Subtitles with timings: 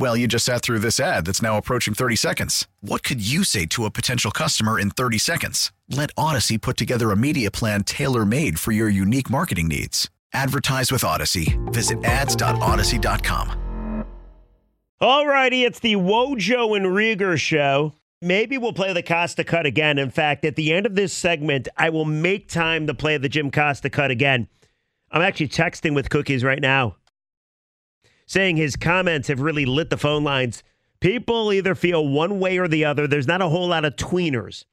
[0.00, 2.66] Well, you just sat through this ad that's now approaching 30 seconds.
[2.80, 5.72] What could you say to a potential customer in 30 seconds?
[5.90, 10.08] Let Audacy put together a media plan tailor made for your unique marketing needs.
[10.32, 11.54] Advertise with Audacy.
[11.70, 14.06] Visit ads.audacy.com.
[15.02, 17.92] All righty, it's the Wojo and Riger show.
[18.22, 19.98] Maybe we'll play the Costa cut again.
[19.98, 23.28] In fact, at the end of this segment, I will make time to play the
[23.28, 24.48] Jim Costa cut again.
[25.10, 26.96] I'm actually texting with cookies right now
[28.30, 30.62] saying his comments have really lit the phone lines.
[31.00, 33.08] People either feel one way or the other.
[33.08, 34.66] There's not a whole lot of tweeners.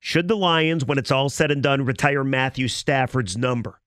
[0.00, 3.82] Should the Lions, when it's all said and done, retire Matthew Stafford's number?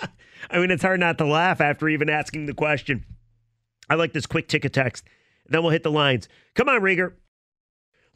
[0.50, 3.04] I mean, it's hard not to laugh after even asking the question.
[3.90, 5.04] I like this quick ticket text.
[5.44, 6.30] Then we'll hit the lines.
[6.54, 7.12] Come on, Riger.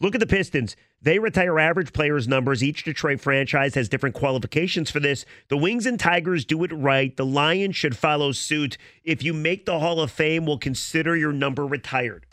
[0.03, 0.75] Look at the Pistons.
[1.01, 2.63] They retire average players' numbers.
[2.63, 5.25] Each Detroit franchise has different qualifications for this.
[5.47, 7.17] The Wings and Tigers do it right.
[7.17, 8.77] The Lions should follow suit.
[9.05, 12.27] If you make the Hall of Fame, we'll consider your number retired.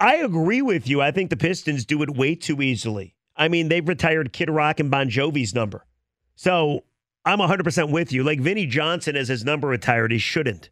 [0.00, 1.00] I agree with you.
[1.00, 3.14] I think the Pistons do it way too easily.
[3.36, 5.86] I mean, they've retired Kid Rock and Bon Jovi's number.
[6.34, 6.82] So
[7.24, 8.24] I'm 100% with you.
[8.24, 10.10] Like Vinnie Johnson has his number retired.
[10.10, 10.70] He shouldn't.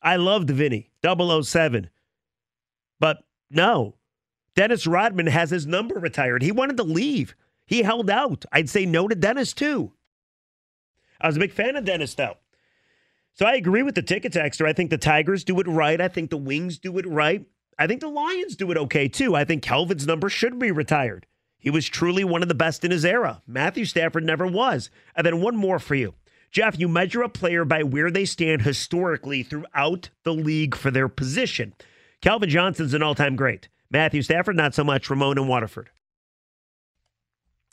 [0.00, 1.90] I loved Vinny, 007.
[3.00, 3.96] But no,
[4.54, 6.42] Dennis Rodman has his number retired.
[6.42, 7.34] He wanted to leave.
[7.66, 8.44] He held out.
[8.52, 9.92] I'd say no to Dennis too.
[11.20, 12.36] I was a big fan of Dennis though.
[13.34, 14.66] So I agree with the ticket texter.
[14.66, 16.00] I think the Tigers do it right.
[16.00, 17.46] I think the Wings do it right.
[17.78, 19.34] I think the Lions do it okay too.
[19.34, 21.26] I think Calvin's number should be retired.
[21.58, 23.40] He was truly one of the best in his era.
[23.46, 24.90] Matthew Stafford never was.
[25.16, 26.14] And then one more for you.
[26.50, 31.08] Jeff, you measure a player by where they stand historically throughout the league for their
[31.08, 31.72] position.
[32.20, 33.68] Calvin Johnson's an all time great.
[33.92, 35.10] Matthew Stafford, not so much.
[35.10, 35.90] Ramon and Waterford.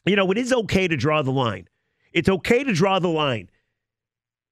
[0.06, 1.70] You know, it is okay to draw the line.
[2.12, 3.50] It's okay to draw the line.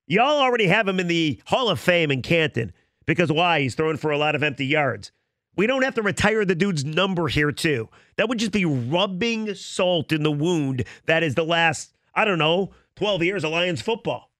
[0.08, 2.72] Y'all already have him in the Hall of Fame in Canton
[3.06, 3.62] because why?
[3.62, 5.12] He's throwing for a lot of empty yards.
[5.58, 7.90] We don't have to retire the dude's number here, too.
[8.16, 12.38] That would just be rubbing salt in the wound that is the last, I don't
[12.38, 14.32] know, 12 years of Lions football.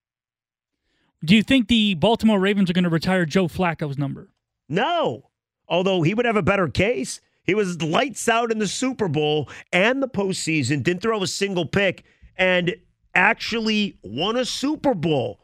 [1.24, 4.30] Do you think the Baltimore Ravens are going to retire Joe Flacco's number?
[4.68, 5.27] No
[5.68, 7.20] although he would have a better case.
[7.44, 11.64] He was lights out in the Super Bowl and the postseason, didn't throw a single
[11.64, 12.04] pick,
[12.36, 12.76] and
[13.14, 15.40] actually won a Super Bowl.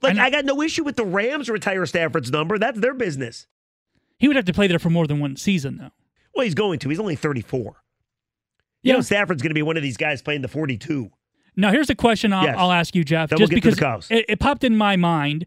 [0.00, 2.58] Like, I, I got no issue with the Rams retire Stafford's number.
[2.58, 3.46] That's their business.
[4.18, 5.90] He would have to play there for more than one season, though.
[6.34, 6.88] Well, he's going to.
[6.88, 7.62] He's only 34.
[7.62, 7.72] You
[8.82, 8.94] yeah.
[8.94, 11.10] know, Stafford's going to be one of these guys playing the 42.
[11.56, 12.54] Now, here's a question I'll, yes.
[12.56, 13.30] I'll ask you, Jeff.
[13.30, 15.46] Then just we'll because it, it popped in my mind,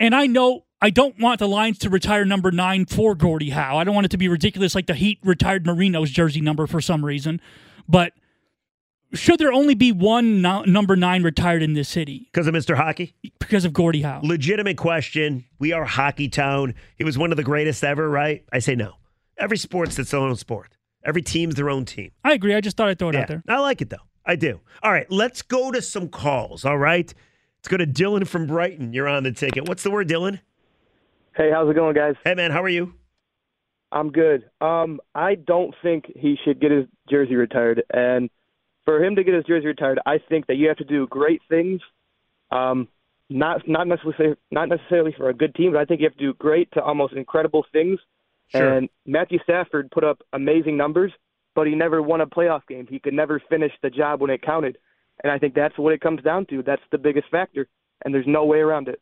[0.00, 3.78] and I know I don't want the Lions to retire number nine for Gordie Howe.
[3.78, 6.80] I don't want it to be ridiculous like the Heat retired Marino's jersey number for
[6.80, 7.40] some reason.
[7.88, 8.14] But
[9.14, 12.28] should there only be one no- number nine retired in this city?
[12.32, 12.76] Because of Mr.
[12.76, 13.14] Hockey?
[13.38, 14.22] Because of Gordie Howe.
[14.24, 15.44] Legitimate question.
[15.60, 16.74] We are hockey town.
[16.98, 18.44] He was one of the greatest ever, right?
[18.52, 18.94] I say no.
[19.38, 20.76] Every sport's its own sport.
[21.04, 22.10] Every team's their own team.
[22.24, 22.56] I agree.
[22.56, 23.20] I just thought I'd throw it yeah.
[23.20, 23.44] out there.
[23.48, 23.98] I like it though.
[24.26, 24.60] I do.
[24.82, 26.64] All right, let's go to some calls.
[26.64, 27.12] All right.
[27.58, 28.92] Let's go to Dylan from Brighton.
[28.92, 29.68] You're on the ticket.
[29.68, 30.40] What's the word, Dylan?
[31.34, 32.14] Hey, how's it going, guys?
[32.24, 32.92] Hey, man, how are you?
[33.90, 34.50] I'm good.
[34.60, 38.30] Um, I don't think he should get his jersey retired, and
[38.84, 41.40] for him to get his jersey retired, I think that you have to do great
[41.48, 41.80] things.
[42.50, 42.88] Um,
[43.30, 46.24] not not necessarily not necessarily for a good team, but I think you have to
[46.24, 47.98] do great to almost incredible things.
[48.48, 48.76] Sure.
[48.76, 51.12] And Matthew Stafford put up amazing numbers,
[51.54, 52.86] but he never won a playoff game.
[52.88, 54.76] He could never finish the job when it counted.
[55.22, 56.62] And I think that's what it comes down to.
[56.62, 57.68] That's the biggest factor,
[58.04, 59.00] and there's no way around it.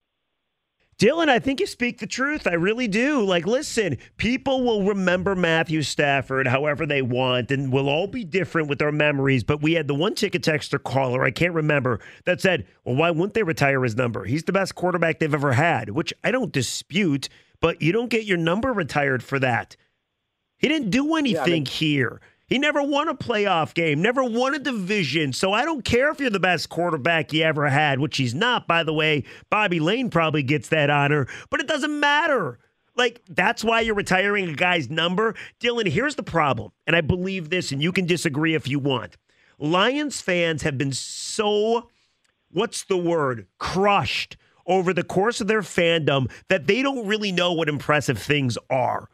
[1.01, 2.47] Dylan, I think you speak the truth.
[2.47, 3.25] I really do.
[3.25, 8.69] Like, listen, people will remember Matthew Stafford however they want, and we'll all be different
[8.69, 9.43] with our memories.
[9.43, 13.11] But we had the one ticket texter caller, I can't remember, that said, well, why
[13.11, 14.25] wouldn't they retire his number?
[14.25, 17.31] He's the best quarterback they've ever had, which I don't dispute,
[17.61, 19.77] but you don't get your number retired for that.
[20.59, 22.21] He didn't do anything yeah, I mean- here.
[22.51, 25.33] He never won a playoff game, never won a division.
[25.33, 28.67] So I don't care if you're the best quarterback he ever had, which he's not,
[28.67, 29.23] by the way.
[29.51, 32.59] Bobby Layne probably gets that honor, but it doesn't matter.
[32.97, 35.37] Like, that's why you're retiring a guy's number.
[35.61, 39.17] Dylan, here's the problem, and I believe this, and you can disagree if you want.
[39.61, 41.89] Lions fans have been so,
[42.51, 44.37] what's the word, crushed
[44.67, 49.09] over the course of their fandom that they don't really know what impressive things are.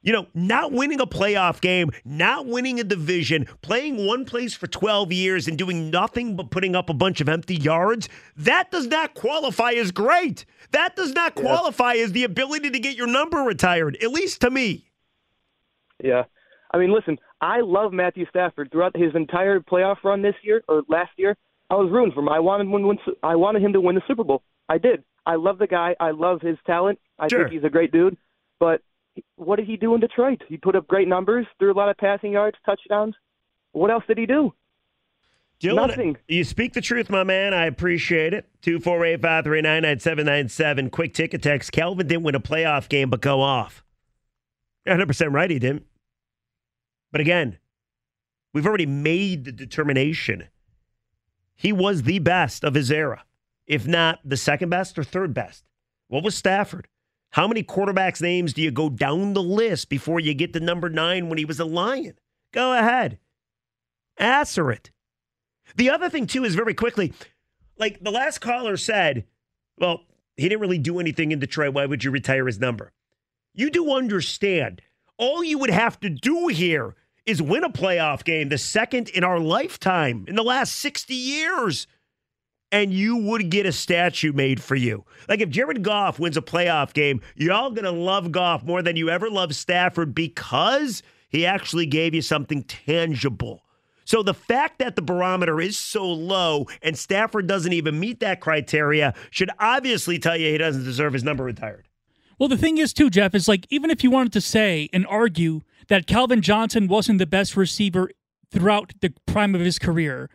[0.00, 4.68] You know, not winning a playoff game, not winning a division, playing one place for
[4.68, 8.86] 12 years and doing nothing but putting up a bunch of empty yards, that does
[8.86, 10.44] not qualify as great.
[10.70, 14.50] That does not qualify as the ability to get your number retired, at least to
[14.50, 14.88] me.
[16.02, 16.24] Yeah.
[16.72, 20.82] I mean, listen, I love Matthew Stafford throughout his entire playoff run this year or
[20.88, 21.36] last year.
[21.70, 22.28] I was rooting for him.
[22.28, 24.42] I wanted win, win, I wanted him to win the Super Bowl.
[24.68, 25.02] I did.
[25.26, 25.94] I love the guy.
[26.00, 26.98] I love his talent.
[27.18, 27.40] I sure.
[27.40, 28.16] think he's a great dude.
[28.58, 28.82] But
[29.36, 30.42] what did he do in Detroit?
[30.48, 33.14] He put up great numbers, threw a lot of passing yards, touchdowns.
[33.72, 34.52] What else did he do?
[35.60, 36.16] Dylan, Nothing.
[36.28, 37.52] You speak the truth, my man.
[37.52, 38.48] I appreciate it.
[38.62, 40.90] 248 539 9797.
[40.90, 41.72] Quick ticket text.
[41.72, 43.82] Calvin didn't win a playoff game, but go off.
[44.86, 45.84] 100% right, he didn't.
[47.10, 47.58] But again,
[48.52, 50.48] we've already made the determination.
[51.56, 53.24] He was the best of his era,
[53.66, 55.64] if not the second best or third best.
[56.06, 56.86] What was Stafford?
[57.30, 60.88] How many quarterbacks' names do you go down the list before you get to number
[60.88, 62.14] nine when he was a Lion?
[62.52, 63.18] Go ahead.
[64.16, 64.90] Answer it.
[65.76, 67.12] The other thing, too, is very quickly,
[67.78, 69.24] like the last caller said,
[69.78, 70.00] well,
[70.36, 71.74] he didn't really do anything in Detroit.
[71.74, 72.92] Why would you retire his number?
[73.54, 74.80] You do understand.
[75.18, 76.94] All you would have to do here
[77.26, 81.86] is win a playoff game, the second in our lifetime in the last 60 years
[82.70, 85.04] and you would get a statue made for you.
[85.28, 88.82] Like if Jared Goff wins a playoff game, you're all going to love Goff more
[88.82, 93.62] than you ever loved Stafford because he actually gave you something tangible.
[94.04, 98.40] So the fact that the barometer is so low and Stafford doesn't even meet that
[98.40, 101.88] criteria should obviously tell you he doesn't deserve his number retired.
[102.38, 105.06] Well, the thing is, too, Jeff, is like even if you wanted to say and
[105.08, 108.10] argue that Calvin Johnson wasn't the best receiver
[108.50, 110.30] throughout the prime of his career,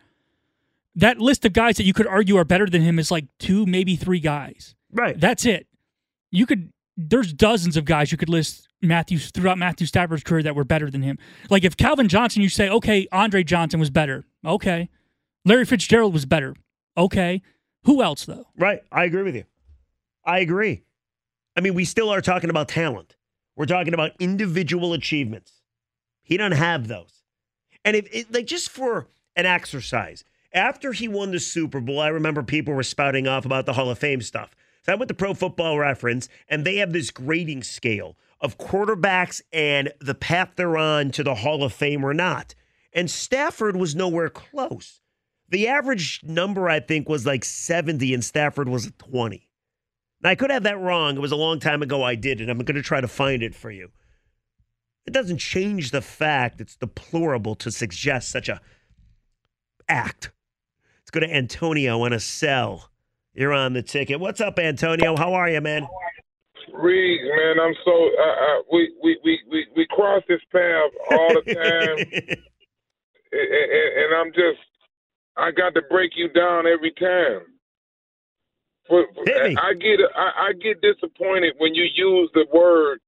[0.96, 3.66] that list of guys that you could argue are better than him is like two,
[3.66, 4.74] maybe three guys.
[4.92, 5.18] Right.
[5.18, 5.66] That's it.
[6.30, 6.72] You could.
[6.96, 10.90] There's dozens of guys you could list Matthews throughout Matthew Stafford's career that were better
[10.90, 11.18] than him.
[11.50, 14.24] Like if Calvin Johnson, you say, okay, Andre Johnson was better.
[14.44, 14.88] Okay.
[15.44, 16.54] Larry Fitzgerald was better.
[16.96, 17.42] Okay.
[17.84, 18.46] Who else though?
[18.56, 18.80] Right.
[18.92, 19.44] I agree with you.
[20.24, 20.84] I agree.
[21.56, 23.16] I mean, we still are talking about talent.
[23.56, 25.52] We're talking about individual achievements.
[26.22, 27.22] He doesn't have those.
[27.84, 30.24] And if it, like just for an exercise,
[30.54, 33.90] after he won the Super Bowl, I remember people were spouting off about the Hall
[33.90, 34.54] of Fame stuff.
[34.82, 39.40] So I went to Pro Football Reference, and they have this grading scale of quarterbacks
[39.52, 42.54] and the path they're on to the Hall of Fame or not.
[42.92, 45.00] And Stafford was nowhere close.
[45.48, 49.48] The average number, I think, was like 70, and Stafford was 20.
[50.22, 51.16] Now, I could have that wrong.
[51.16, 52.48] It was a long time ago I did it.
[52.48, 53.90] I'm going to try to find it for you.
[55.06, 58.60] It doesn't change the fact it's deplorable to suggest such a
[59.88, 60.30] act
[61.14, 62.90] go to Antonio on a cell.
[63.34, 64.18] You're on the ticket.
[64.18, 65.16] What's up, Antonio?
[65.16, 65.86] How are you, man?
[66.72, 71.34] Reed, man, I'm so uh, uh, we, we we we we cross this path all
[71.34, 71.98] the time,
[73.32, 74.58] and, and, and, I'm just
[75.36, 77.42] I got to break you down every time.
[78.88, 82.98] For, I get I, I get disappointed when you use the word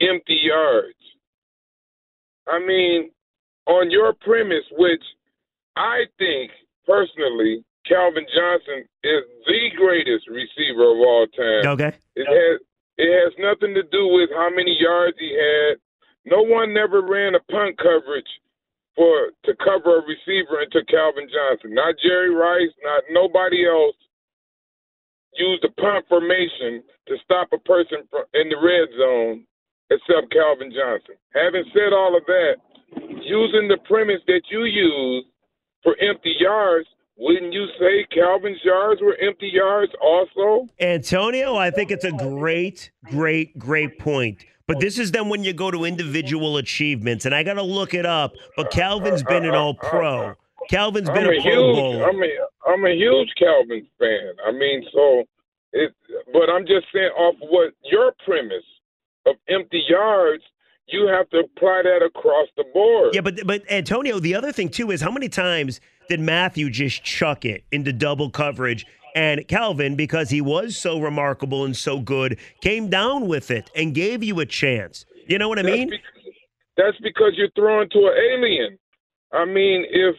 [0.00, 0.94] empty yards.
[2.48, 3.10] I mean,
[3.66, 5.02] on your premise, which
[5.76, 6.50] I think
[6.86, 11.66] personally, Calvin Johnson is the greatest receiver of all time.
[11.78, 11.92] Okay.
[12.14, 12.60] It has
[12.98, 15.76] it has nothing to do with how many yards he had.
[16.24, 18.28] No one never ran a punt coverage
[18.96, 21.74] for to cover a receiver until Calvin Johnson.
[21.74, 23.94] Not Jerry Rice, not nobody else
[25.36, 29.44] used a punt formation to stop a person in the red zone
[29.90, 31.14] except Calvin Johnson.
[31.34, 32.56] Having said all of that,
[33.22, 35.24] using the premise that you use
[35.86, 40.66] for empty yards, wouldn't you say Calvin's yards were empty yards also?
[40.80, 44.44] Antonio, I think it's a great, great, great point.
[44.66, 47.94] But this is then when you go to individual achievements, and I got to look
[47.94, 48.34] it up.
[48.56, 50.34] But Calvin's been an All Pro.
[50.68, 52.08] Calvin's been I'm a, a Pro Bowler.
[52.08, 52.28] I'm a,
[52.66, 54.32] I'm a huge Calvin fan.
[54.44, 55.22] I mean, so
[55.72, 55.94] it.
[56.32, 58.64] But I'm just saying off what your premise
[59.24, 60.42] of empty yards
[60.88, 63.14] you have to apply that across the board.
[63.14, 67.02] Yeah, but but Antonio, the other thing too is how many times did Matthew just
[67.02, 68.86] chuck it into double coverage?
[69.14, 73.94] And Calvin, because he was so remarkable and so good, came down with it and
[73.94, 75.06] gave you a chance.
[75.26, 75.88] You know what I mean?
[75.88, 76.34] That's because,
[76.76, 78.78] that's because you're throwing to an alien.
[79.32, 80.14] I mean, if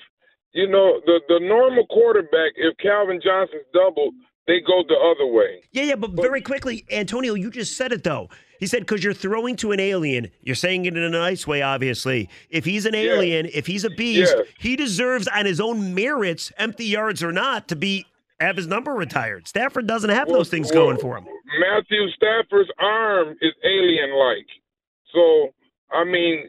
[0.53, 4.15] you know the the normal quarterback, if Calvin Johnson's doubled,
[4.47, 5.61] they go the other way.
[5.71, 8.29] Yeah, yeah, but, but very quickly, Antonio, you just said it though.
[8.59, 10.31] He said because you're throwing to an alien.
[10.41, 12.29] You're saying it in a nice way, obviously.
[12.49, 16.85] If he's an alien, if he's a beast, he deserves on his own merits, empty
[16.85, 18.05] yards or not, to be
[18.39, 19.47] have his number retired.
[19.47, 21.25] Stafford doesn't have well, those things well, going for him.
[21.59, 24.47] Matthew Stafford's arm is alien-like,
[25.13, 25.49] so
[25.91, 26.45] I mean,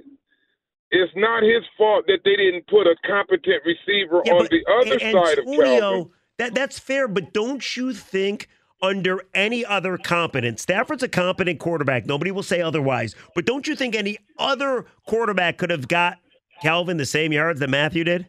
[0.90, 4.98] it's not his fault that they didn't put a competent receiver yeah, on the other
[4.98, 6.10] side Antonio, of Calvin.
[6.38, 8.48] That that's fair, but don't you think
[8.80, 12.06] under any other competent Stafford's a competent quarterback.
[12.06, 13.14] Nobody will say otherwise.
[13.34, 16.18] But don't you think any other quarterback could have got
[16.62, 18.26] Calvin the same yards that Matthew did?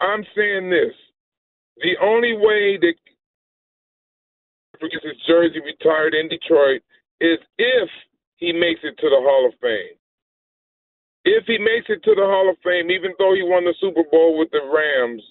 [0.00, 0.94] I'm saying this.
[1.78, 2.94] The only way that
[4.80, 6.82] gets his jersey retired in Detroit
[7.20, 7.88] is if
[8.36, 9.96] he makes it to the Hall of Fame.
[11.24, 14.04] If he makes it to the Hall of Fame, even though he won the Super
[14.10, 15.22] Bowl with the Rams,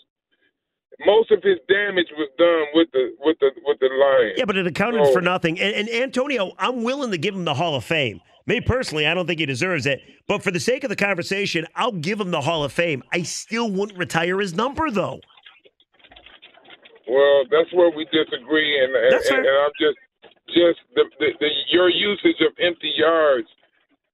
[1.05, 4.35] most of his damage was done with the with the with the Lions.
[4.37, 5.59] Yeah, but it accounted so, for nothing.
[5.59, 8.21] And, and Antonio, I'm willing to give him the Hall of Fame.
[8.47, 10.01] Me personally, I don't think he deserves it.
[10.27, 13.03] But for the sake of the conversation, I'll give him the Hall of Fame.
[13.11, 15.19] I still wouldn't retire his number, though.
[17.07, 19.97] Well, that's where we disagree, and and, and, and I'm just
[20.47, 23.47] just the, the, the your usage of empty yards.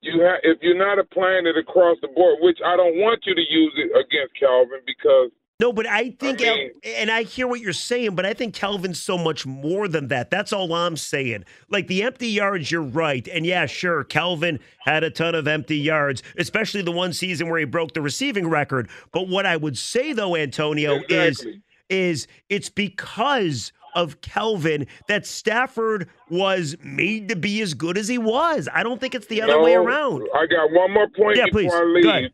[0.01, 3.33] You have if you're not applying it across the board, which I don't want you
[3.33, 5.31] to use it against Calvin because
[5.63, 8.53] no, but I think, I mean, and I hear what you're saying, but I think
[8.53, 10.29] Calvin's so much more than that.
[10.29, 11.45] That's all I'm saying.
[11.69, 13.25] Like the empty yards, you're right.
[13.29, 17.59] And yeah, sure, Calvin had a ton of empty yards, especially the one season where
[17.59, 18.89] he broke the receiving record.
[19.13, 21.17] But what I would say, though, Antonio, exactly.
[21.17, 28.09] is is it's because of Calvin that Stafford was made to be as good as
[28.09, 28.67] he was.
[28.73, 30.27] I don't think it's the other no, way around.
[30.35, 32.05] I got one more point yeah, before please.
[32.05, 32.31] I leave.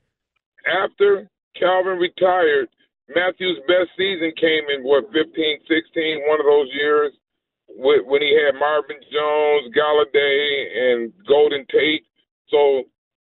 [0.66, 2.70] After Calvin retired,
[3.16, 7.12] Matthew's best season came in what 15, 16, one of those years
[7.76, 12.06] when he had Marvin Jones, Golladay, and Golden Tate.
[12.50, 12.84] So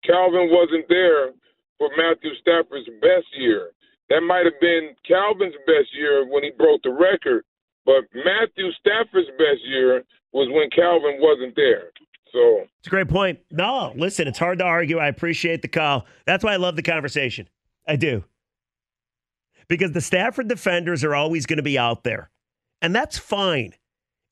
[0.04, 1.30] Calvin wasn't there
[1.78, 3.70] for Matthew Stafford's best year.
[4.10, 7.44] That might have been Calvin's best year when he broke the record,
[7.86, 10.02] but Matthew Stafford's best year
[10.32, 11.90] was when Calvin wasn't there.
[12.32, 13.38] So it's a great point.
[13.50, 14.98] No, listen, it's hard to argue.
[14.98, 16.04] I appreciate the call.
[16.26, 17.48] That's why I love the conversation.
[17.86, 18.24] I do
[19.68, 22.30] because the Stafford defenders are always going to be out there.
[22.82, 23.74] And that's fine.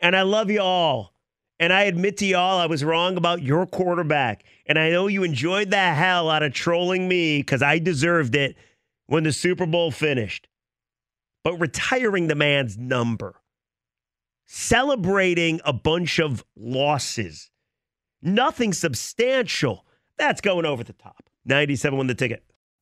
[0.01, 1.15] And I love you all.
[1.59, 4.45] And I admit to y'all I was wrong about your quarterback.
[4.67, 8.57] And I know you enjoyed the hell out of trolling me because I deserved it
[9.07, 10.49] when the Super Bowl finished.
[11.45, 13.37] But retiring the man's number,
[14.47, 17.51] celebrating a bunch of losses,
[18.21, 19.85] nothing substantial,
[20.17, 21.29] that's going over the top.
[21.45, 22.45] 97 won the ticket.